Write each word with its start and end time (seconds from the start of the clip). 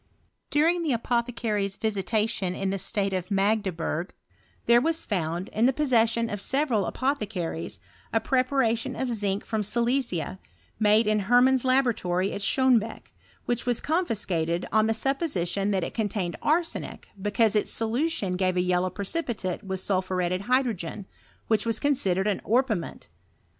During; 0.49 0.81
the 0.81 0.93
apothecaries' 0.93 1.77
visi 1.77 2.01
tation 2.01 2.59
in 2.59 2.71
the 2.71 2.79
state 2.79 3.13
of 3.13 3.29
Magdeburg, 3.29 4.13
there 4.65 4.81
was 4.81 5.05
found, 5.05 5.49
in 5.49 5.67
the 5.67 5.71
possession 5.73 6.27
of 6.27 6.41
several 6.41 6.87
apothecaries, 6.87 7.77
a 8.11 8.19
prepct 8.19 8.49
ration 8.49 8.95
of 8.95 9.11
zinc 9.11 9.45
from 9.45 9.61
Silesia, 9.61 10.39
made 10.79 11.05
in 11.05 11.19
Hermann's 11.29 11.63
la 11.63 11.83
boratory 11.83 12.33
at 12.33 12.41
Schonebeck, 12.41 13.13
which 13.45 13.67
was 13.67 13.79
confiscated 13.79 14.65
ob 14.73 14.87
the 14.87 14.95
supposition 14.95 15.69
that 15.69 15.83
it 15.83 15.93
contained 15.93 16.35
arsenic, 16.41 17.09
because 17.21 17.55
iti 17.55 17.67
solution 17.67 18.35
gave 18.37 18.57
a 18.57 18.61
yellow 18.61 18.89
precipitate 18.89 19.63
with 19.63 19.79
sulphuretted 19.81 20.41
hydrogen, 20.49 21.05
which 21.47 21.63
was 21.67 21.79
considered 21.79 22.27
as 22.27 22.39
orpiment. 22.43 23.09